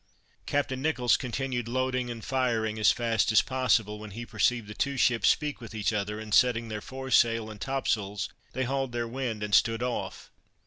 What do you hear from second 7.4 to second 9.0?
and topsails, they hauled